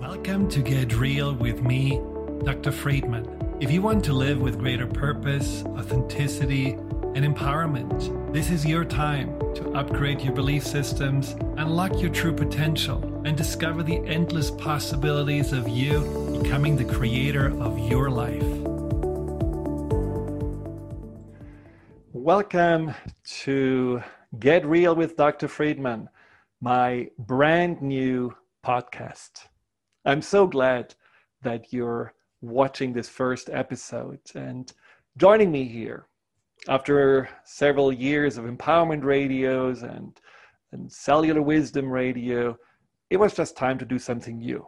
[0.00, 2.00] Welcome to Get Real with me,
[2.42, 2.72] Dr.
[2.72, 3.62] Friedemann.
[3.62, 6.70] If you want to live with greater purpose, authenticity,
[7.14, 13.22] and empowerment, this is your time to upgrade your belief systems, unlock your true potential,
[13.26, 18.42] and discover the endless possibilities of you becoming the creator of your life.
[22.14, 22.94] Welcome
[23.42, 24.02] to
[24.38, 25.46] Get Real with Dr.
[25.46, 26.08] Friedemann,
[26.62, 29.49] my brand new podcast.
[30.06, 30.94] I'm so glad
[31.42, 34.72] that you're watching this first episode and
[35.18, 36.06] joining me here
[36.68, 40.18] after several years of empowerment radios and,
[40.72, 42.56] and cellular wisdom radio.
[43.10, 44.66] It was just time to do something new.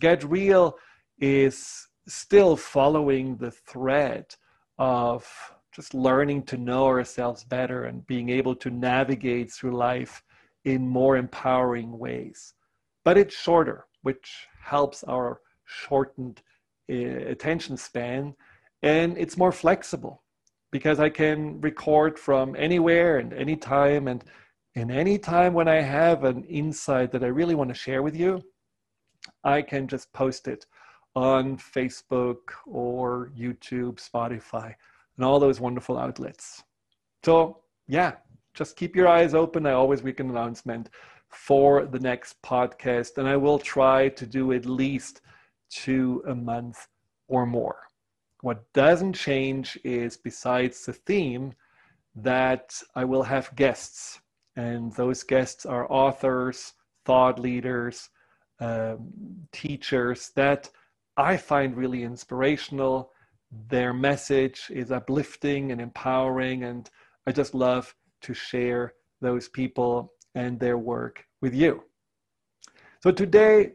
[0.00, 0.76] Get Real
[1.20, 4.26] is still following the thread
[4.78, 5.24] of
[5.72, 10.24] just learning to know ourselves better and being able to navigate through life
[10.64, 12.54] in more empowering ways.
[13.04, 16.42] But it's shorter which helps our shortened
[16.90, 18.34] uh, attention span.
[18.82, 20.22] And it's more flexible
[20.70, 24.08] because I can record from anywhere and anytime.
[24.08, 24.22] And
[24.74, 28.16] in any time when I have an insight that I really want to share with
[28.16, 28.42] you,
[29.42, 30.66] I can just post it
[31.16, 34.74] on Facebook or YouTube, Spotify,
[35.16, 36.62] and all those wonderful outlets.
[37.24, 38.12] So, yeah,
[38.52, 39.66] just keep your eyes open.
[39.66, 40.90] I always make an announcement
[41.34, 43.18] for the next podcast.
[43.18, 45.20] And I will try to do at least
[45.70, 46.86] two a month
[47.28, 47.80] or more.
[48.42, 51.54] What doesn't change is, besides the theme,
[52.14, 54.20] that I will have guests.
[54.56, 56.74] And those guests are authors,
[57.04, 58.10] thought leaders,
[58.60, 59.10] um,
[59.52, 60.70] teachers that
[61.16, 63.10] I find really inspirational.
[63.68, 66.64] Their message is uplifting and empowering.
[66.64, 66.88] And
[67.26, 71.84] I just love to share those people and their work with you.
[73.02, 73.72] So today,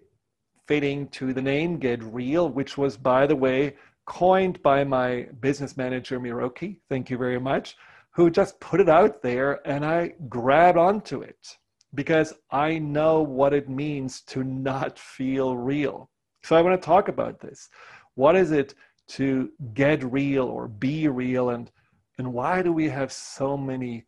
[0.68, 5.78] fitting to the name Get Real, which was, by the way, coined by my business
[5.78, 7.78] manager, Miroki, thank you very much,
[8.12, 11.58] who just put it out there and I grabbed onto it
[11.94, 16.10] because I know what it means to not feel real.
[16.44, 17.70] So I want to talk about this.
[18.16, 18.74] What is it
[19.10, 21.72] to get real or be real and
[22.18, 24.06] and why do we have so many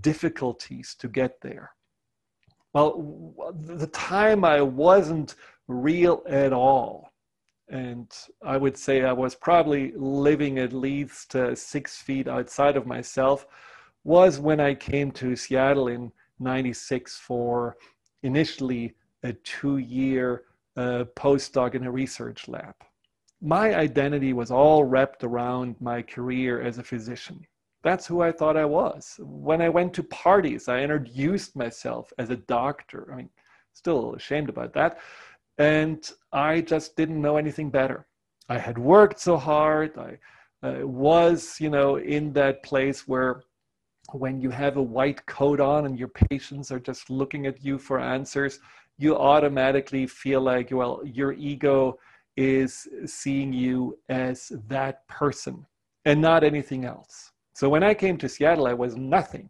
[0.00, 1.70] difficulties to get there?
[2.72, 5.34] Well, the time I wasn't
[5.68, 7.12] real at all.
[7.68, 8.10] And
[8.44, 13.46] I would say I was probably living at least uh, six feet outside of myself,
[14.04, 17.76] was when I came to Seattle in 96 for
[18.22, 20.44] initially a two year
[20.76, 22.74] uh, postdoc in a research lab.
[23.40, 27.46] My identity was all wrapped around my career as a physician
[27.82, 29.18] that's who I thought I was.
[29.18, 33.08] When I went to parties, I introduced myself as a doctor.
[33.12, 33.30] I mean,
[33.72, 35.00] still ashamed about that.
[35.58, 38.06] And I just didn't know anything better.
[38.48, 39.98] I had worked so hard.
[39.98, 40.18] I
[40.66, 43.42] uh, was, you know, in that place where
[44.12, 47.78] when you have a white coat on and your patients are just looking at you
[47.78, 48.60] for answers,
[48.98, 51.98] you automatically feel like, well, your ego
[52.36, 55.66] is seeing you as that person
[56.04, 57.31] and not anything else.
[57.62, 59.48] So when I came to Seattle, I was nothing.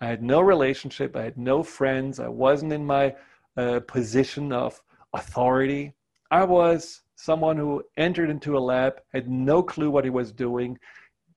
[0.00, 3.14] I had no relationship, I had no friends, I wasn't in my
[3.54, 4.80] uh, position of
[5.12, 5.92] authority.
[6.30, 10.78] I was someone who entered into a lab, had no clue what he was doing,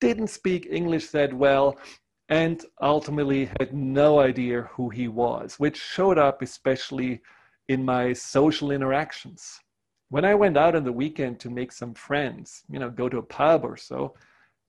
[0.00, 1.76] didn't speak English that well,
[2.30, 7.20] and ultimately had no idea who he was, which showed up especially
[7.68, 9.60] in my social interactions.
[10.08, 13.18] When I went out on the weekend to make some friends, you know, go to
[13.18, 14.14] a pub or so,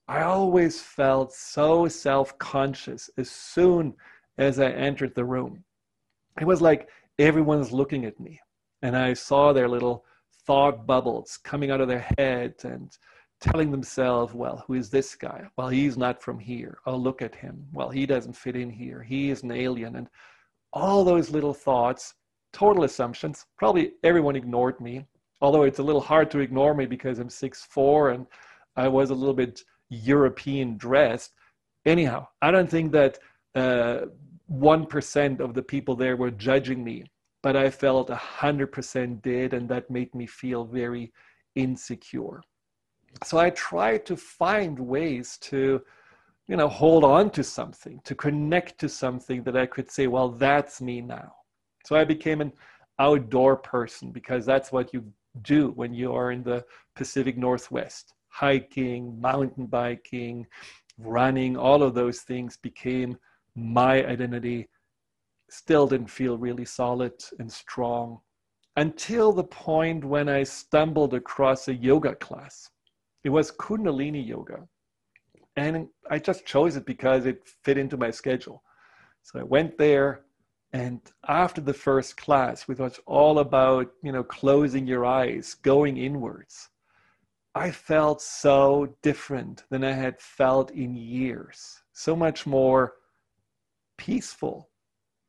[0.07, 3.95] I always felt so self conscious as soon
[4.38, 5.63] as I entered the room.
[6.39, 8.39] It was like everyone's looking at me,
[8.81, 10.05] and I saw their little
[10.45, 12.95] thought bubbles coming out of their head and
[13.39, 15.43] telling themselves, well, who is this guy?
[15.57, 16.77] Well, he's not from here.
[16.85, 17.66] Oh, look at him.
[17.73, 19.01] Well, he doesn't fit in here.
[19.01, 19.95] He is an alien.
[19.95, 20.07] And
[20.72, 22.13] all those little thoughts,
[22.53, 23.45] total assumptions.
[23.57, 25.05] Probably everyone ignored me,
[25.41, 28.28] although it's a little hard to ignore me because I'm six four and
[28.75, 29.63] I was a little bit
[30.03, 31.33] European dressed.
[31.85, 33.19] Anyhow, I don't think that
[33.53, 34.05] uh,
[34.51, 37.05] 1% of the people there were judging me,
[37.41, 41.11] but I felt a 100% did, and that made me feel very
[41.55, 42.41] insecure.
[43.23, 45.81] So I tried to find ways to,
[46.47, 50.29] you know, hold on to something, to connect to something that I could say, well,
[50.29, 51.33] that's me now.
[51.85, 52.51] So I became an
[52.99, 55.05] outdoor person because that's what you
[55.41, 56.65] do when you are in the
[56.95, 60.46] Pacific Northwest hiking, mountain biking,
[60.97, 63.17] running, all of those things became
[63.55, 64.67] my identity.
[65.49, 68.20] Still didn't feel really solid and strong.
[68.78, 72.70] until the point when I stumbled across a yoga class.
[73.23, 74.67] It was Kundalini yoga.
[75.55, 78.61] And I just chose it because it fit into my schedule.
[79.23, 80.22] So I went there,
[80.73, 85.97] and after the first class, which was all about, you know, closing your eyes, going
[85.97, 86.70] inwards,
[87.55, 91.81] I felt so different than I had felt in years.
[91.93, 92.96] So much more
[93.97, 94.69] peaceful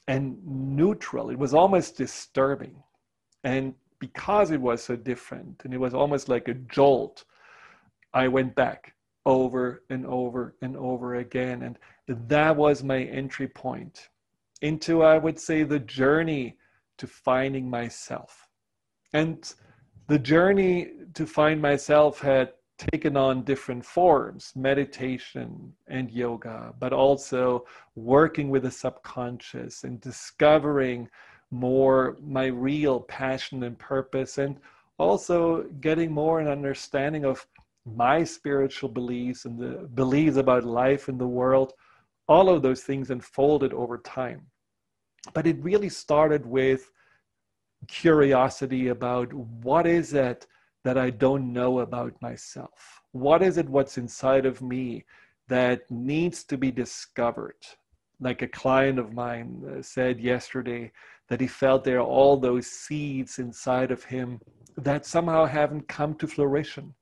[0.09, 1.31] and neutral.
[1.31, 2.83] It was almost disturbing.
[3.45, 7.25] And because it was so different and it was almost like a jolt,
[8.13, 8.95] I went back
[9.25, 11.63] over and over and over again.
[11.63, 11.79] And
[12.29, 14.09] that was my entry point
[14.63, 16.57] into, I would say, the journey
[16.99, 18.49] to finding myself.
[19.13, 19.53] And
[20.09, 22.53] the journey to find myself had
[22.93, 27.65] taken on different forms meditation and yoga, but also
[27.95, 31.09] working with the subconscious and discovering
[31.51, 34.61] more my real passion and purpose, and
[34.99, 37.47] also getting more an understanding of
[37.87, 41.73] my spiritual beliefs and the beliefs about life in the world
[42.29, 44.43] all of those things unfolded over time.
[45.33, 46.91] But it really started with
[47.89, 50.47] curiosity about what is it
[50.87, 53.03] that I don't know about myself?
[53.11, 55.05] What is it what's inside of me
[55.49, 57.61] that needs to be discovered?
[58.21, 60.93] Like a client of mine uh, said yesterday,
[61.29, 64.39] that he felt there are all those seeds inside of him
[64.77, 66.95] that somehow haven't come to fruition.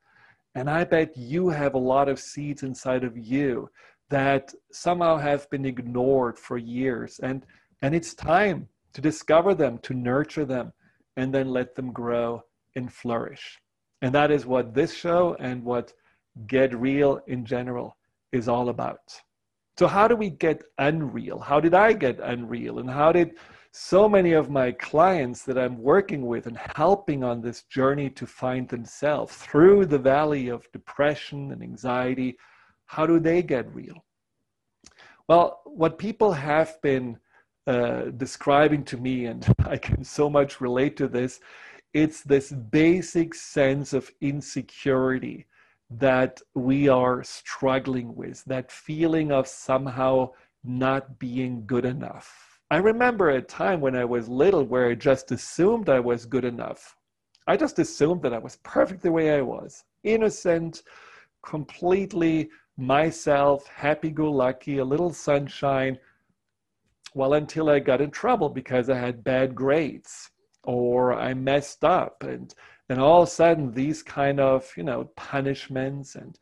[0.55, 3.69] And I bet you have a lot of seeds inside of you
[4.09, 7.21] that somehow have been ignored for years.
[7.23, 7.45] And,
[7.83, 10.73] and it's time to discover them, to nurture them,
[11.19, 12.45] and then let them grow
[12.77, 13.61] and flourish.
[14.05, 15.95] And that is what this show and what
[16.47, 17.97] Get Real in general
[18.33, 19.01] is all about.
[19.79, 21.39] So, how do we get unreal?
[21.39, 22.81] How did I get unreal?
[22.81, 23.37] And how did
[23.71, 28.27] so many of my clients that I'm working with and helping on this journey to
[28.27, 32.37] find themselves through the valley of depression and anxiety,
[32.85, 34.05] how do they get real?
[35.29, 37.17] Well, what people have been
[37.67, 41.41] uh, describing to me, and I can so much relate to this,
[41.94, 45.46] it's this basic sense of insecurity
[45.88, 50.29] that we are struggling with, that feeling of somehow
[50.64, 52.58] not being good enough.
[52.70, 56.44] I remember a time when I was little where I just assumed I was good
[56.44, 56.96] enough.
[57.46, 60.82] I just assumed that I was perfect the way I was, innocent,
[61.44, 65.97] completely myself, happy go lucky, a little sunshine,
[67.14, 70.31] well, until I got in trouble because I had bad grades
[70.64, 72.22] or I messed up.
[72.22, 72.55] And
[72.88, 76.38] then all of a sudden, these kind of, you know, punishments and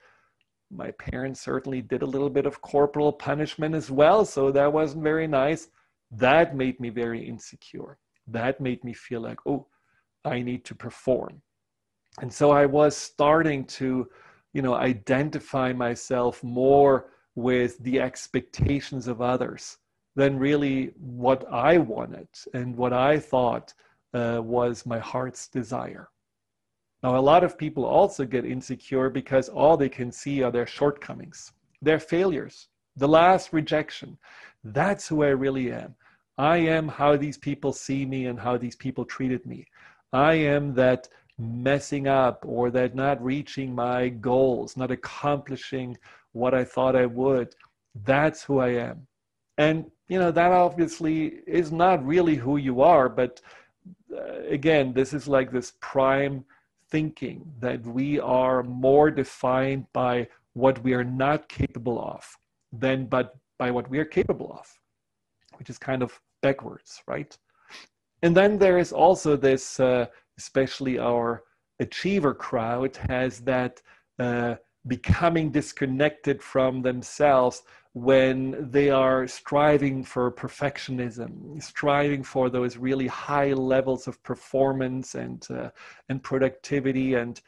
[0.71, 4.25] my parents certainly did a little bit of corporal punishment as well.
[4.25, 5.69] So that wasn't very nice.
[6.11, 7.99] That made me very insecure.
[8.27, 9.67] That made me feel like, oh,
[10.25, 11.43] I need to perform.
[12.21, 14.09] And so I was starting to
[14.53, 19.79] you know identify myself more with the expectations of others
[20.15, 23.73] than really what I wanted and what I thought
[24.15, 26.09] uh, was my heart's desire.
[27.03, 30.67] Now, a lot of people also get insecure because all they can see are their
[30.67, 34.17] shortcomings, their failures, the last rejection.
[34.63, 35.95] That's who I really am.
[36.39, 39.67] I am how these people see me and how these people treated me.
[40.13, 41.09] I am that
[41.39, 45.97] messing up or that not reaching my goals, not accomplishing
[46.33, 47.55] what I thought I would.
[48.05, 49.07] That's who I am.
[49.59, 53.41] And, you know, that obviously is not really who you are, but
[54.49, 56.45] again, this is like this prime
[56.91, 62.25] thinking that we are more defined by what we are not capable of
[62.73, 64.67] than but by what we are capable of,
[65.57, 67.37] which is kind of backwards, right?
[68.23, 70.07] And then there is also this uh,
[70.39, 71.45] especially our
[71.81, 73.83] achiever crowd, has that
[74.19, 77.63] uh, becoming disconnected from themselves
[77.95, 85.47] when they are striving for perfectionism, striving for those really high levels of performance and
[85.51, 85.71] uh,
[86.09, 87.41] and productivity, and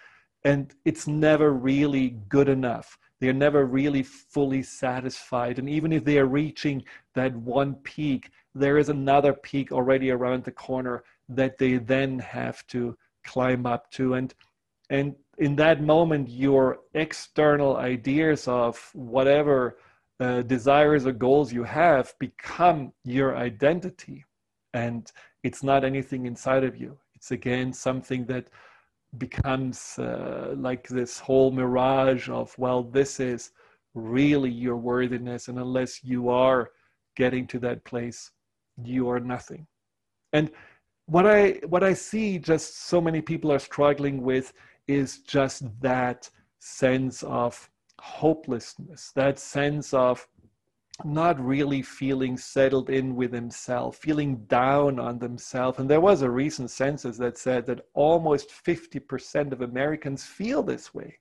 [0.44, 2.98] and it's never really good enough.
[3.20, 6.84] They are never really fully satisfied, and even if they are reaching
[7.14, 12.66] that one peak, there is another peak already around the corner that they then have
[12.66, 14.34] to climb up to and
[14.90, 19.76] and in that moment your external ideas of whatever
[20.20, 24.24] uh, desires or goals you have become your identity
[24.72, 25.10] and
[25.42, 26.98] it's not anything inside of you.
[27.14, 28.48] It's again something that
[29.18, 33.52] becomes uh, like this whole mirage of well this is
[33.94, 36.70] really your worthiness and unless you are
[37.16, 38.32] getting to that place
[38.82, 39.66] you are nothing.
[40.32, 40.50] And
[41.06, 44.52] what I what I see just so many people are struggling with
[44.88, 46.28] is just that
[46.58, 47.70] sense of
[48.00, 50.26] hopelessness, that sense of
[51.04, 55.78] not really feeling settled in with himself, feeling down on themselves.
[55.78, 60.94] And there was a recent census that said that almost 50% of Americans feel this
[60.94, 61.18] way.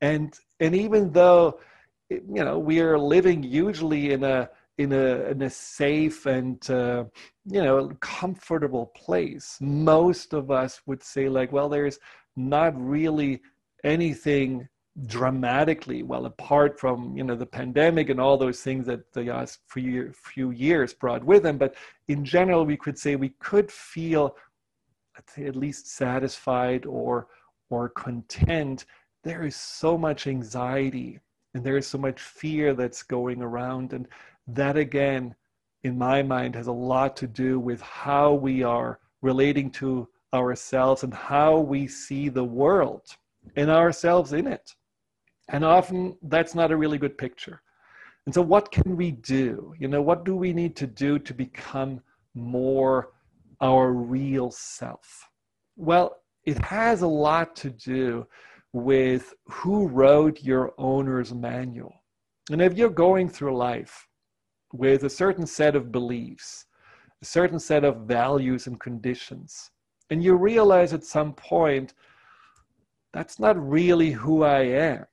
[0.00, 1.60] And and even though
[2.08, 7.04] you know we are living usually in a in a in a safe and uh,
[7.44, 11.98] you know comfortable place, most of us would say like, well, there's
[12.34, 13.42] not really
[13.84, 14.68] anything
[15.06, 19.60] dramatically well apart from you know the pandemic and all those things that the last
[19.68, 21.74] few, few years brought with them but
[22.08, 24.36] in general we could say we could feel
[25.38, 27.28] at least satisfied or
[27.70, 28.84] or content.
[29.22, 31.20] There is so much anxiety
[31.54, 34.06] and there is so much fear that's going around and
[34.48, 35.34] that again
[35.82, 41.02] in my mind has a lot to do with how we are relating to ourselves
[41.02, 43.02] and how we see the world
[43.56, 44.74] and ourselves in it
[45.50, 47.62] and often that's not a really good picture.
[48.26, 49.74] And so, what can we do?
[49.78, 52.00] You know, what do we need to do to become
[52.34, 53.12] more
[53.60, 55.28] our real self?
[55.76, 58.26] Well, it has a lot to do
[58.72, 61.94] with who wrote your owner's manual.
[62.50, 64.06] And if you're going through life
[64.72, 66.66] with a certain set of beliefs,
[67.22, 69.70] a certain set of values and conditions,
[70.10, 71.94] and you realize at some point,
[73.12, 75.06] that's not really who I am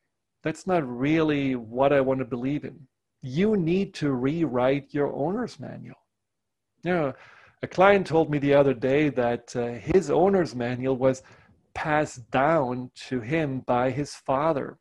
[0.44, 2.80] that's not really what I want to believe in.
[3.22, 5.98] You need to rewrite your owner's manual.
[6.84, 7.14] You know,
[7.64, 11.24] a client told me the other day that uh, his owner's manual was
[11.74, 14.78] passed down to him by his father,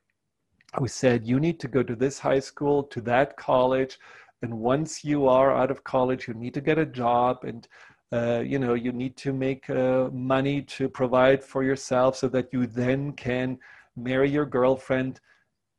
[0.79, 3.99] who said, You need to go to this high school, to that college,
[4.43, 7.67] and once you are out of college, you need to get a job and
[8.13, 12.53] uh, you know you need to make uh, money to provide for yourself so that
[12.53, 13.59] you then can
[13.97, 15.21] marry your girlfriend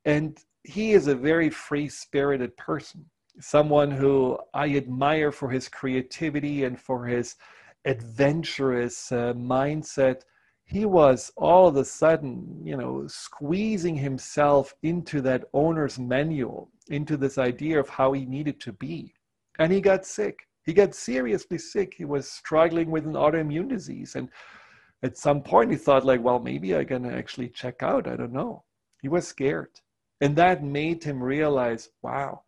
[0.07, 3.05] and he is a very free spirited person,
[3.41, 7.35] someone who I admire for his creativity and for his
[7.83, 10.21] adventurous uh, mindset.
[10.63, 17.17] He was all of a sudden, you know, squeezing himself into that owner's manual, into
[17.17, 19.13] this idea of how he needed to be.
[19.59, 20.39] And he got sick.
[20.65, 21.93] He got seriously sick.
[21.97, 24.15] He was struggling with an autoimmune disease.
[24.15, 24.29] And
[25.03, 28.07] at some point, he thought, like, well, maybe going to actually check out.
[28.07, 28.63] I don't know.
[29.01, 29.69] He was scared.
[30.21, 32.43] And that made him realize wow,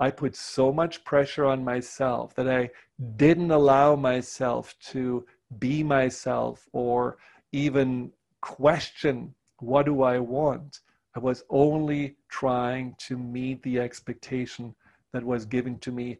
[0.00, 2.70] I put so much pressure on myself that I
[3.16, 5.24] didn't allow myself to
[5.58, 7.18] be myself or
[7.52, 10.80] even question what do I want.
[11.14, 14.74] I was only trying to meet the expectation
[15.12, 16.18] that was given to me,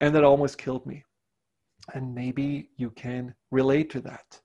[0.00, 1.02] and that almost killed me.
[1.92, 4.40] And maybe you can relate to that.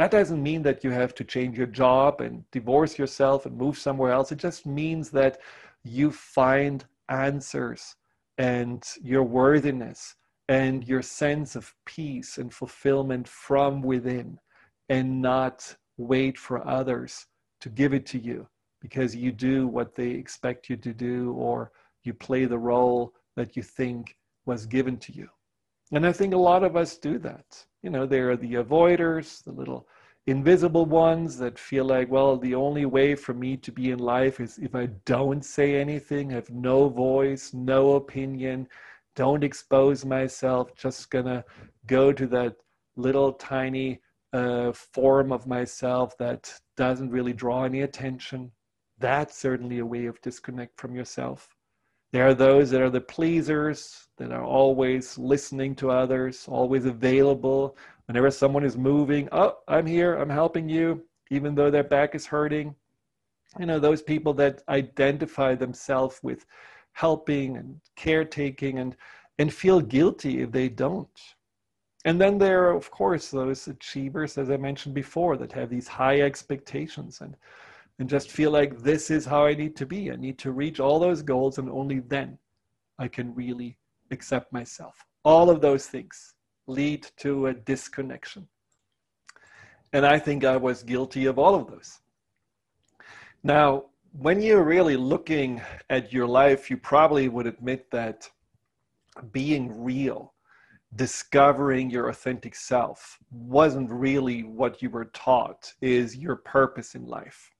[0.00, 3.76] That doesn't mean that you have to change your job and divorce yourself and move
[3.76, 4.32] somewhere else.
[4.32, 5.40] It just means that
[5.84, 7.96] you find answers
[8.38, 10.14] and your worthiness
[10.48, 14.38] and your sense of peace and fulfillment from within
[14.88, 17.26] and not wait for others
[17.60, 18.48] to give it to you
[18.80, 21.72] because you do what they expect you to do or
[22.04, 24.16] you play the role that you think
[24.46, 25.28] was given to you.
[25.92, 27.66] And I think a lot of us do that.
[27.82, 29.86] You know, there are the avoiders, the little
[30.26, 34.38] invisible ones that feel like, well, the only way for me to be in life
[34.38, 38.68] is if I don't say anything, have no voice, no opinion,
[39.16, 41.44] don't expose myself, just gonna
[41.86, 42.56] go to that
[42.96, 44.00] little tiny
[44.32, 48.52] uh, form of myself that doesn't really draw any attention.
[48.98, 51.48] That's certainly a way of disconnect from yourself.
[52.12, 57.76] There are those that are the pleasers, that are always listening to others, always available.
[58.06, 62.26] Whenever someone is moving, oh, I'm here, I'm helping you, even though their back is
[62.26, 62.74] hurting.
[63.58, 66.46] You know, those people that identify themselves with
[66.92, 68.96] helping and caretaking and,
[69.38, 71.08] and feel guilty if they don't.
[72.04, 75.86] And then there are, of course, those achievers, as I mentioned before, that have these
[75.86, 77.36] high expectations and
[78.00, 80.10] and just feel like this is how I need to be.
[80.10, 82.38] I need to reach all those goals, and only then
[82.98, 83.76] I can really
[84.10, 85.04] accept myself.
[85.22, 86.34] All of those things
[86.66, 88.48] lead to a disconnection.
[89.92, 92.00] And I think I was guilty of all of those.
[93.42, 98.30] Now, when you're really looking at your life, you probably would admit that
[99.30, 100.32] being real,
[100.96, 107.50] discovering your authentic self, wasn't really what you were taught is your purpose in life.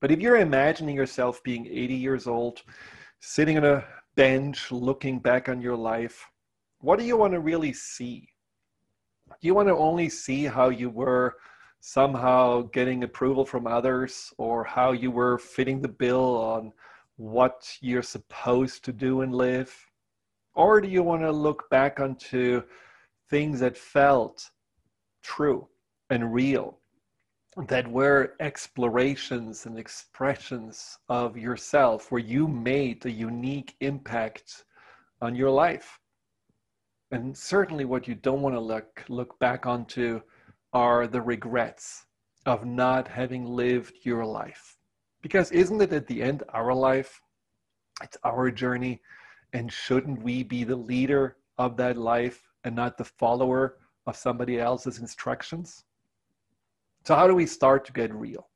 [0.00, 2.62] But if you're imagining yourself being 80 years old,
[3.20, 3.84] sitting on a
[4.14, 6.26] bench, looking back on your life,
[6.80, 8.28] what do you want to really see?
[9.28, 11.36] Do you want to only see how you were
[11.80, 16.72] somehow getting approval from others or how you were fitting the bill on
[17.16, 19.74] what you're supposed to do and live?
[20.54, 22.62] Or do you want to look back onto
[23.28, 24.50] things that felt
[25.22, 25.68] true
[26.10, 26.78] and real,
[27.68, 34.64] that were explorations and expressions of yourself, where you made a unique impact
[35.22, 35.98] on your life?
[37.10, 40.20] And certainly, what you don't want to look, look back onto
[40.74, 42.04] are the regrets
[42.44, 44.76] of not having lived your life.
[45.22, 47.22] Because isn't it at the end our life?
[48.02, 49.00] It's our journey.
[49.54, 54.60] And shouldn't we be the leader of that life and not the follower of somebody
[54.60, 55.85] else's instructions?
[57.06, 58.48] So, how do we start to get real?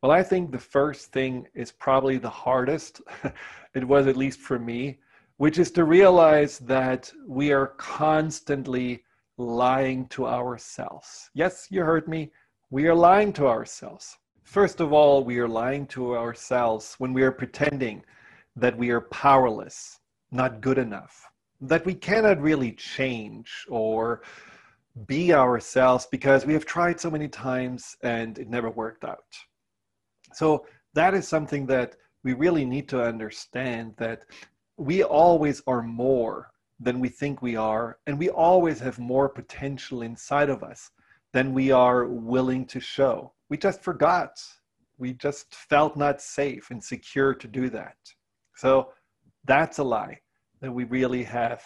[0.00, 3.00] Well, I think the first thing is probably the hardest.
[3.74, 5.00] it was, at least for me,
[5.38, 9.02] which is to realize that we are constantly
[9.36, 11.28] lying to ourselves.
[11.34, 12.30] Yes, you heard me.
[12.70, 14.16] We are lying to ourselves.
[14.44, 18.04] First of all, we are lying to ourselves when we are pretending
[18.54, 19.98] that we are powerless,
[20.30, 21.28] not good enough,
[21.62, 24.22] that we cannot really change or
[25.06, 29.24] be ourselves because we have tried so many times and it never worked out.
[30.32, 34.24] So that is something that we really need to understand that
[34.76, 40.02] we always are more than we think we are, and we always have more potential
[40.02, 40.90] inside of us
[41.32, 43.32] than we are willing to show.
[43.50, 44.30] We just forgot.
[44.98, 47.96] We just felt not safe and secure to do that.
[48.56, 48.92] So
[49.44, 50.20] that's a lie
[50.60, 51.62] that we really have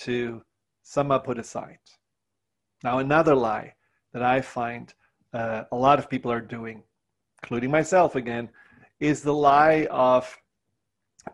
[0.00, 0.42] to
[0.82, 1.78] somehow put aside.
[2.84, 3.74] Now, another lie
[4.12, 4.92] that I find
[5.32, 6.82] uh, a lot of people are doing,
[7.42, 8.48] including myself again,
[9.00, 10.36] is the lie of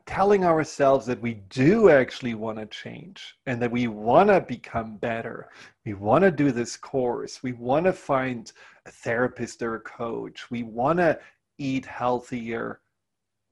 [0.06, 4.96] telling ourselves that we do actually want to change and that we want to become
[4.96, 5.48] better.
[5.84, 7.42] We want to do this course.
[7.42, 8.50] We want to find
[8.86, 10.50] a therapist or a coach.
[10.50, 11.18] We want to
[11.58, 12.80] eat healthier.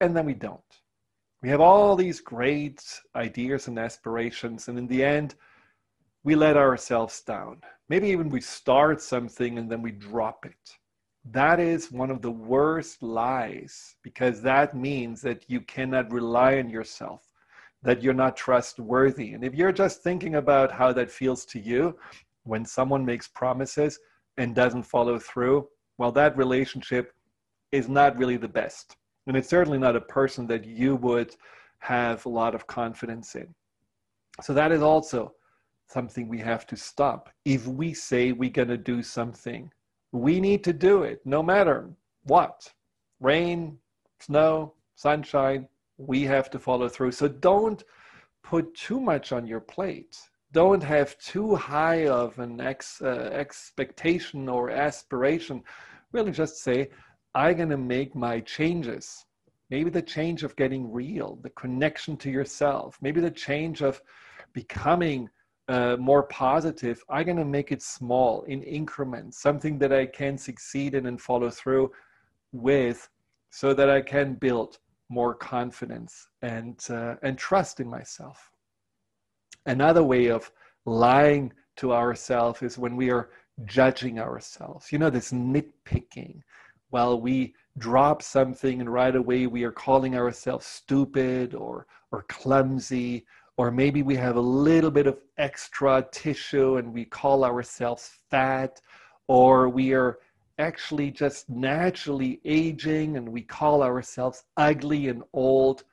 [0.01, 0.61] And then we don't.
[1.43, 2.83] We have all these great
[3.15, 4.69] ideas and aspirations.
[4.69, 5.35] And in the end,
[6.25, 7.63] we let ourselves down.
[7.93, 10.79] Maybe even we start something and then we drop it.
[11.31, 16.71] That is one of the worst lies because that means that you cannot rely on
[16.71, 17.21] yourself,
[17.83, 19.35] that you're not trustworthy.
[19.35, 21.95] And if you're just thinking about how that feels to you
[22.45, 23.99] when someone makes promises
[24.39, 27.13] and doesn't follow through, well, that relationship
[27.73, 28.97] is not really the best.
[29.27, 31.37] And it's certainly not a person that you would
[31.81, 33.55] have a lot of confidence in.
[34.41, 35.35] So that is also
[35.93, 37.31] something we have to stop.
[37.45, 39.71] If we say we're going to do something
[40.13, 41.91] we need to do it no matter
[42.25, 42.71] what
[43.21, 43.79] rain,
[44.21, 45.69] snow, sunshine.
[45.97, 47.13] We have to follow through.
[47.13, 47.83] So don't
[48.43, 50.19] put too much on your plate.
[50.53, 55.63] Don't have too high of an ex, uh, expectation or aspiration.
[56.13, 56.91] Really just say,
[57.35, 59.25] I'm going to make my changes.
[59.71, 64.03] Maybe the change of getting real, the connection to yourself, maybe the change of
[64.53, 65.31] becoming
[65.73, 70.37] uh, more positive, I'm going to make it small in increments, something that I can
[70.37, 71.91] succeed in and follow through
[72.53, 73.09] with
[73.49, 78.51] so that I can build more confidence and, uh, and trust in myself.
[79.65, 80.53] Another way of
[80.85, 83.31] lying to ourselves is when we are
[83.65, 84.93] judging ourselves.
[84.93, 86.43] You know, this nitpicking.
[86.91, 93.25] Well, we drop something and right away we are calling ourselves stupid or, or clumsy
[93.63, 98.81] or maybe we have a little bit of extra tissue and we call ourselves fat,
[99.29, 100.19] or we are
[100.59, 105.85] actually just naturally aging and we call ourselves ugly and old.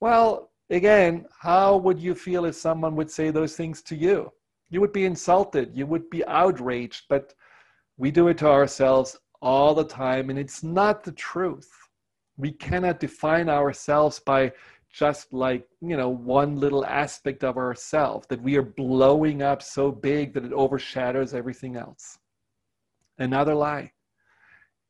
[0.00, 4.30] Well, again, how would you feel if someone would say those things to you?
[4.68, 7.32] You would be insulted, you would be outraged, but
[7.96, 11.70] we do it to ourselves all the time, and it's not the truth.
[12.36, 14.52] We cannot define ourselves by
[14.94, 19.90] just like you know one little aspect of ourselves that we are blowing up so
[19.90, 22.18] big that it overshadows everything else.
[23.18, 23.90] Another lie.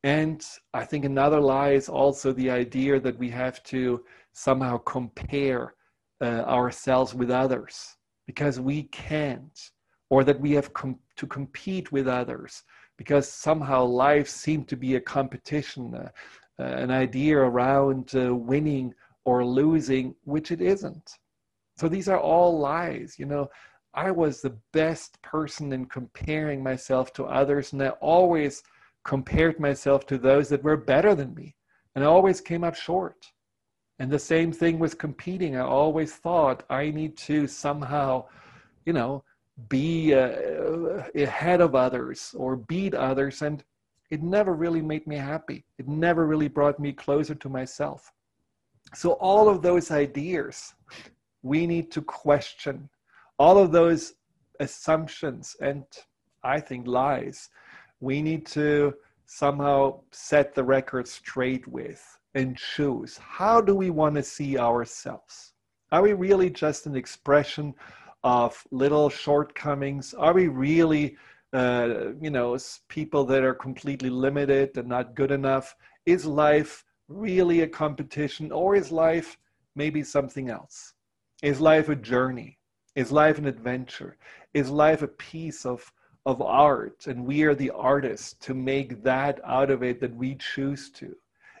[0.03, 5.73] And i think another lie is also the idea that we have to somehow compare
[6.21, 9.71] uh, ourselves with others because we can't
[10.11, 12.63] or that we have com- to compete with others
[12.97, 16.09] because somehow life seems to be a competition uh,
[16.59, 18.93] uh, an idea around uh, winning
[19.25, 21.17] or losing, which it isn't.
[21.77, 23.15] So these are all lies.
[23.17, 23.49] You know,
[23.93, 28.63] I was the best person in comparing myself to others, and I always
[29.03, 31.55] compared myself to those that were better than me,
[31.93, 33.31] and I always came up short.
[33.99, 35.55] And the same thing with competing.
[35.55, 38.25] I always thought I need to somehow,
[38.85, 39.23] you know,
[39.69, 43.41] be uh, uh, ahead of others or beat others.
[43.41, 43.63] And
[44.11, 45.63] it never really made me happy.
[45.77, 48.11] It never really brought me closer to myself.
[48.95, 50.73] So, all of those ideas
[51.43, 52.89] we need to question,
[53.37, 54.13] all of those
[54.59, 55.83] assumptions and
[56.43, 57.49] I think lies,
[57.99, 58.93] we need to
[59.25, 62.01] somehow set the record straight with
[62.35, 65.53] and choose how do we want to see ourselves?
[65.91, 67.73] Are we really just an expression
[68.23, 70.13] of little shortcomings?
[70.13, 71.17] Are we really,
[71.51, 75.75] uh, you know, people that are completely limited and not good enough?
[76.05, 79.37] Is life really a competition or is life
[79.75, 80.93] maybe something else?
[81.43, 82.59] Is life a journey?
[82.95, 84.17] Is life an adventure?
[84.53, 85.91] Is life a piece of,
[86.25, 90.35] of art and we are the artists to make that out of it that we
[90.35, 91.15] choose to?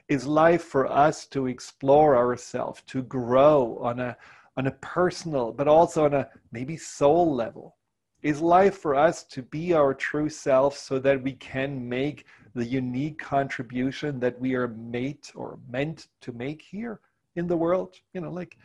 [0.07, 4.15] Is life for us to explore ourselves, to grow on a
[4.57, 7.75] on a personal, but also on a maybe soul level?
[8.21, 12.25] Is life for us to be our true self so that we can make
[12.55, 16.99] the unique contribution that we are made or meant to make here
[17.35, 17.95] in the world?
[18.13, 18.57] You know, like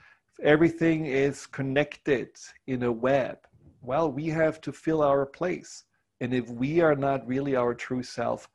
[0.42, 2.30] everything is connected
[2.66, 3.38] in a web.
[3.82, 5.84] Well, we have to fill our place.
[6.20, 8.48] And if we are not really our true self,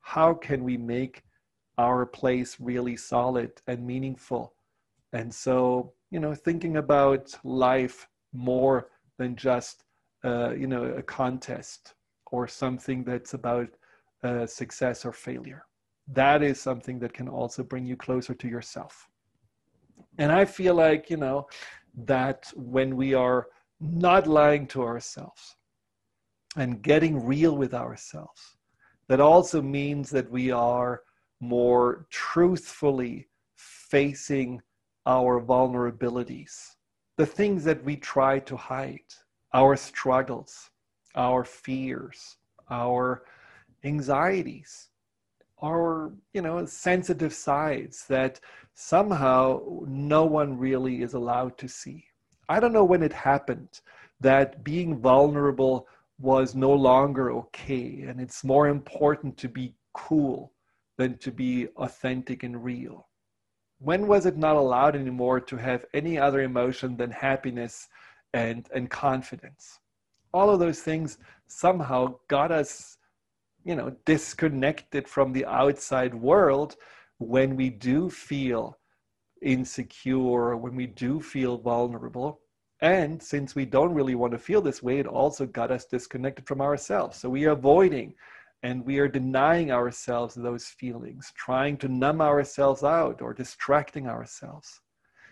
[0.00, 1.22] how can we make
[1.78, 4.54] our place really solid and meaningful?
[5.12, 9.82] And so you know thinking about life more than just
[10.22, 11.94] uh, you know a contest
[12.26, 13.68] or something that's about
[14.24, 15.64] uh, success or failure.
[16.08, 19.08] That is something that can also bring you closer to yourself.
[20.18, 21.46] And i feel like you know
[22.06, 23.46] that when we are
[23.80, 25.56] not lying to ourselves
[26.56, 28.56] and getting real with ourselves
[29.08, 31.02] that also means that we are
[31.40, 34.60] more truthfully facing
[35.06, 36.76] our vulnerabilities,
[37.16, 39.12] the things that we try to hide,
[39.52, 40.70] our struggles,
[41.14, 42.36] our fears,
[42.70, 43.24] our
[43.84, 44.90] anxieties,
[45.62, 48.40] our you know sensitive sides that
[48.74, 52.04] somehow no one really is allowed to see.
[52.48, 53.80] I don't know when it happened
[54.20, 55.86] that being vulnerable
[56.18, 60.52] was no longer okay and it's more important to be cool
[60.96, 63.08] than to be authentic and real
[63.84, 67.88] when was it not allowed anymore to have any other emotion than happiness
[68.32, 69.78] and, and confidence?
[70.32, 71.18] All of those things
[71.48, 72.96] somehow got us,
[73.64, 76.76] you know, disconnected from the outside world
[77.18, 78.78] when we do feel
[79.42, 82.40] insecure, when we do feel vulnerable.
[82.80, 86.46] And since we don't really want to feel this way, it also got us disconnected
[86.46, 87.18] from ourselves.
[87.18, 88.14] So we are avoiding
[88.62, 94.80] and we are denying ourselves those feelings, trying to numb ourselves out or distracting ourselves.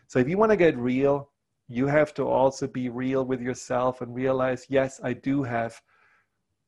[0.06, 1.30] So, if you want to get real,
[1.66, 5.80] you have to also be real with yourself and realize yes, I do have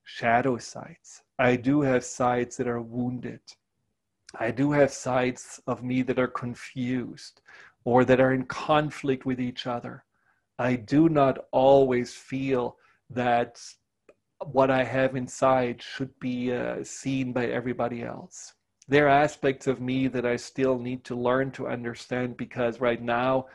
[0.05, 1.24] shadow sides.
[1.39, 3.41] I do have sides that are wounded.
[4.39, 7.41] I do have sides of me that are confused
[7.85, 10.05] or that are in conflict with each other.
[10.61, 12.77] I do not always feel
[13.11, 13.61] that
[14.45, 18.55] what I have inside should be uh, seen by everybody else.
[18.87, 23.03] There are aspects of me that I still need to learn to understand because right
[23.03, 23.47] now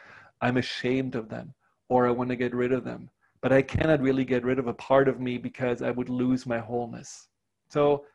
[0.41, 1.53] I'm ashamed of them
[1.87, 3.09] or I want to get rid of them.
[3.41, 6.45] But I cannot really get rid of a part of me because I would lose
[6.45, 7.28] my wholeness.
[7.69, 8.05] So,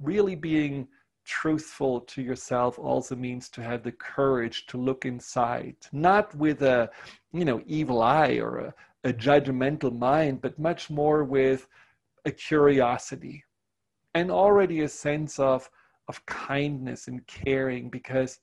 [0.00, 0.88] really being
[1.24, 6.90] truthful to yourself also means to have the courage to look inside not with a
[7.32, 11.68] you know evil eye or a, a judgmental mind, but much more with
[12.24, 13.44] a curiosity
[14.14, 15.68] and already a sense of,
[16.08, 18.38] of kindness and caring because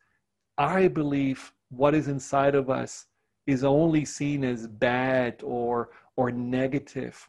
[0.58, 3.08] I believe what is inside of us
[3.48, 7.28] is only seen as bad or or negative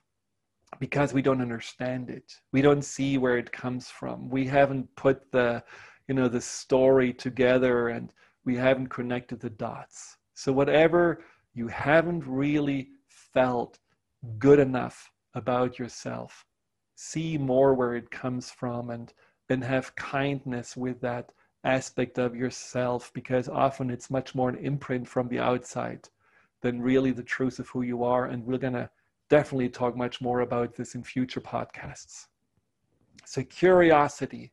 [0.83, 2.41] because we don't understand it.
[2.51, 4.29] We don't see where it comes from.
[4.29, 5.63] We haven't put the
[6.09, 8.13] you know the story together and
[8.45, 10.17] we haven't connected the dots.
[10.35, 11.23] So whatever
[11.55, 13.79] you haven't really felt
[14.41, 16.45] good enough about yourself.
[16.97, 19.15] See more where it comes from and
[19.49, 21.31] then have kindness with that
[21.63, 26.09] aspect of yourself because often it's much more an imprint from the outside
[26.61, 28.27] than really the truth of who you are.
[28.27, 28.91] And we're going to
[29.33, 32.27] definitely talk much more about this in future podcasts.
[33.25, 34.53] So, curiosity,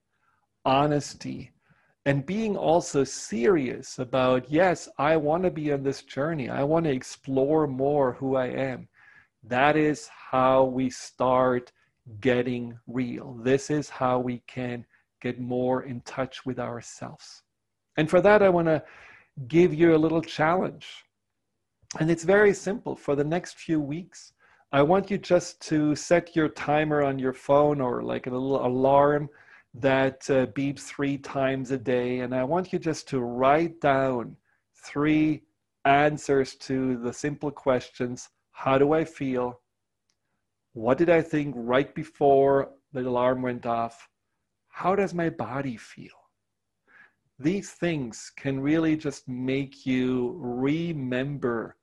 [0.63, 1.51] honesty,
[2.05, 6.47] and being also serious about yes i want to be on this journey.
[6.49, 8.87] I want to explore more who i am.
[9.43, 11.73] That is how we start
[12.21, 13.37] getting real.
[13.43, 14.85] This is how we can
[15.21, 17.43] get more in touch with ourselves.
[17.97, 18.81] And for that i want to
[19.49, 20.87] give you a little challenge.
[21.99, 22.95] And it's very simple.
[22.95, 24.31] For the next few weeks
[24.71, 28.63] I want you just to set your timer on your phone or like a little
[28.63, 29.27] alarm
[29.73, 32.19] that uh, beeps three times a day.
[32.19, 34.35] And I want you just to write down
[34.85, 35.41] three
[35.85, 39.59] answers to the simple questions How do I feel?
[40.73, 44.07] What did I think right before the alarm went off?
[44.67, 46.11] How does my body feel?
[47.39, 51.77] These things can really just make you remember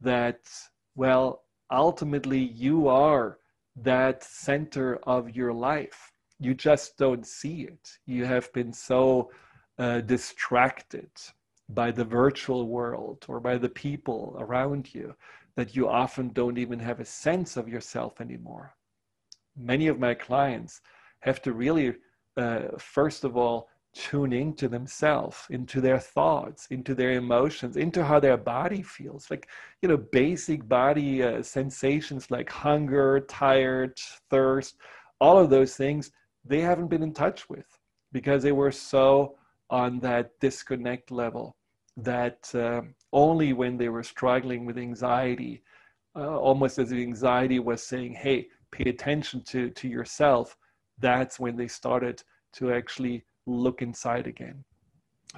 [0.00, 0.40] that,
[0.94, 3.38] well, ultimately you are
[3.76, 6.12] that center of your life.
[6.38, 7.88] You just don't see it.
[8.06, 9.30] You have been so
[9.78, 11.10] uh, distracted
[11.68, 15.14] by the virtual world or by the people around you
[15.56, 18.74] that you often don't even have a sense of yourself anymore.
[19.56, 20.80] Many of my clients
[21.20, 21.94] have to really,
[22.36, 28.20] uh, first of all, tune into themselves, into their thoughts, into their emotions, into how
[28.20, 29.30] their body feels.
[29.30, 29.48] Like,
[29.82, 33.98] you know, basic body uh, sensations like hunger, tired,
[34.30, 34.76] thirst,
[35.20, 36.12] all of those things,
[36.44, 37.66] they haven't been in touch with
[38.12, 39.36] because they were so
[39.68, 41.56] on that disconnect level
[41.96, 45.62] that uh, only when they were struggling with anxiety,
[46.16, 50.56] uh, almost as if anxiety was saying, hey, pay attention to, to yourself,
[50.98, 52.22] that's when they started
[52.52, 54.64] to actually look inside again.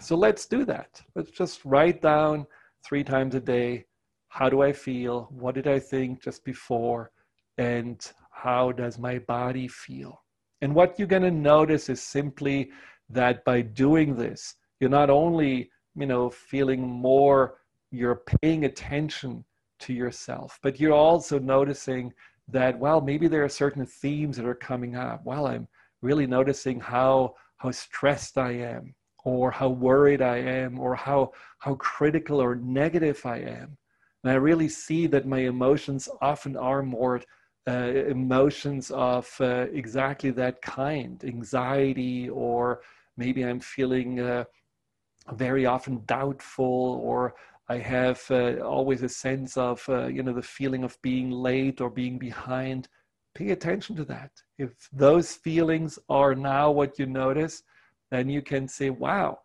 [0.01, 1.01] So let's do that.
[1.15, 2.47] Let's just write down
[2.85, 3.87] three times a day
[4.29, 5.29] how do I feel?
[5.31, 7.11] What did I think just before?
[7.59, 10.23] And how does my body feel?
[10.62, 12.71] And what you're going to notice is simply
[13.11, 17.59] that by doing this, you're not only you know feeling more
[17.91, 19.45] you're paying attention
[19.79, 22.12] to yourself but you're also noticing
[22.49, 25.69] that well maybe there are certain themes that are coming up well i'm
[26.01, 28.94] really noticing how how stressed i am
[29.25, 33.77] or how worried i am or how how critical or negative i am
[34.22, 37.20] and i really see that my emotions often are more
[37.68, 42.81] uh, emotions of uh, exactly that kind anxiety or
[43.16, 44.44] maybe i'm feeling uh,
[45.35, 47.35] very often doubtful or
[47.68, 51.81] I have uh, always a sense of, uh, you know, the feeling of being late
[51.81, 52.88] or being behind.
[53.35, 54.31] Pay attention to that.
[54.59, 57.62] If those feelings are now what you notice,
[58.11, 59.38] then you can say, wow,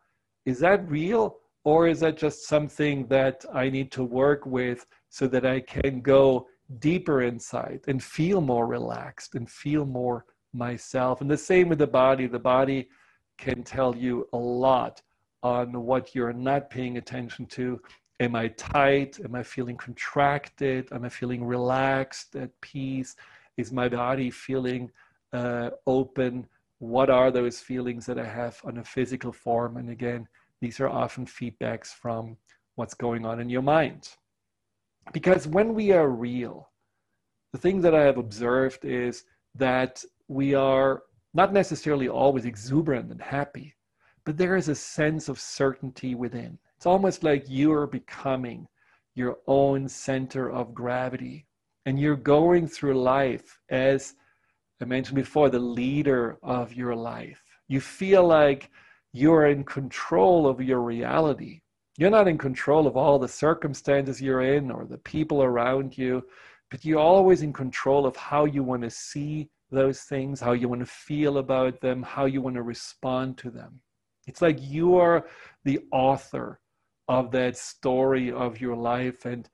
[0.46, 1.38] is that real?
[1.64, 6.02] Or is that just something that I need to work with so that I can
[6.02, 6.48] go
[6.80, 11.20] deeper inside and feel more relaxed and feel more myself?
[11.22, 12.28] And the same with the body.
[12.28, 12.90] The body
[13.38, 15.02] can tell you a lot
[15.44, 17.82] on what you're not paying attention to.
[18.20, 19.20] Am I tight?
[19.24, 20.88] Am I feeling contracted?
[20.92, 23.16] Am I feeling relaxed, at peace?
[23.58, 24.92] Is my body feeling
[25.34, 26.48] uh, open?
[26.80, 29.78] What are those feelings that I have on a physical form?
[29.78, 30.28] And again,
[30.62, 32.38] these are often feedbacks from
[32.76, 34.10] what's going on in your mind.
[35.12, 36.70] Because when we are real,
[37.52, 39.24] the thing that I have observed is
[39.56, 43.74] that we are not necessarily always exuberant and happy,
[44.26, 46.60] but there is a sense of certainty within.
[46.76, 48.68] It's almost like you are becoming
[49.16, 51.47] your own center of gravity.
[51.88, 54.14] And you're going through life as
[54.82, 57.42] I mentioned before, the leader of your life.
[57.68, 58.70] You feel like
[59.12, 61.62] you're in control of your reality.
[61.98, 66.24] You're not in control of all the circumstances you're in or the people around you,
[66.70, 70.70] but you're always in control of how you want to see those things, how you
[70.70, 73.80] want to feel about them, how you want to respond to them.
[74.28, 75.26] It's like you are
[75.64, 76.60] the author
[77.08, 79.50] of that story of your life and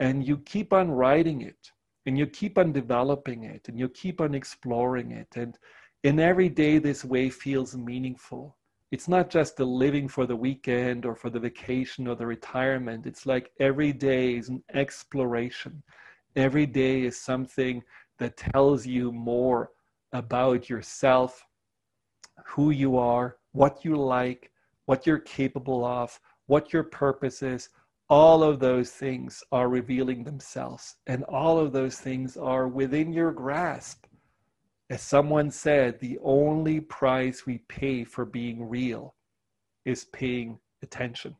[0.00, 1.72] and you keep on writing it
[2.08, 5.58] and you keep on developing it and you keep on exploring it and
[6.04, 8.56] in every day this way feels meaningful.
[8.90, 13.06] It's not just the living for the weekend or for the vacation or the retirement.
[13.06, 15.82] It's like every day is an exploration.
[16.34, 17.82] Every day is something
[18.18, 19.72] that tells you more
[20.12, 21.44] about yourself
[22.46, 24.52] who you are what you like,
[24.86, 27.70] what you're capable of, what your purpose is,
[28.10, 30.96] all of those things are revealing themselves.
[31.06, 34.06] And all of those things are within your grasp.
[34.90, 39.14] As someone said, the only price we pay for being real
[39.84, 41.36] is paying attention.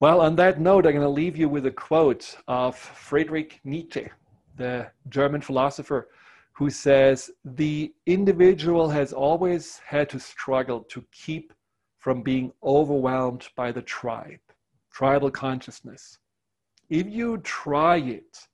[0.00, 4.08] Well, on that note, I'm going to leave you with a quote of Friedrich Nietzsche,
[4.56, 6.08] the German philosopher
[6.54, 11.52] who says the individual has always had to struggle to keep
[11.98, 14.41] from being overwhelmed by the tribe,
[14.92, 16.18] tribal consciousness.
[16.90, 18.46] If you try it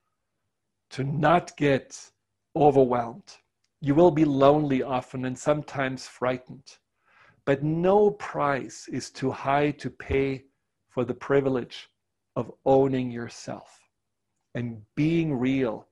[0.91, 2.11] to not get
[2.55, 3.37] overwhelmed,
[3.81, 6.79] you will be lonely often and sometimes frightened.
[7.45, 10.45] But no price is too high to pay
[10.89, 11.89] for the privilege
[12.37, 13.81] of owning yourself.
[14.55, 15.89] And being real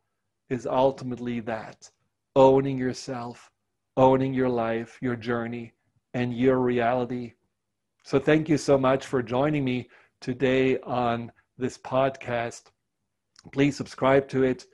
[0.48, 1.90] is ultimately that
[2.34, 3.50] owning yourself,
[3.96, 5.72] owning your life, your journey,
[6.14, 7.32] and your reality.
[8.04, 9.88] So, thank you so much for joining me
[10.26, 12.62] today on this podcast.
[13.52, 14.64] Please subscribe to it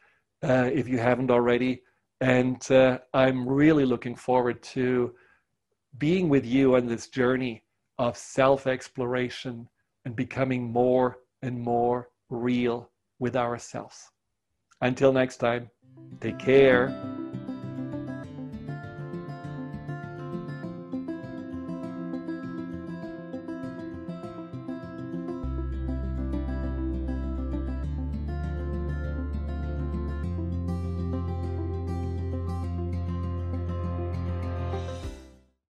[0.43, 1.83] uh, if you haven't already.
[2.23, 5.13] And uh, I'm really looking forward to
[5.99, 7.65] being with you on this journey
[7.99, 9.69] of self exploration
[10.07, 14.11] and becoming more and more real with ourselves.
[14.81, 15.69] Until next time,
[16.23, 17.22] take care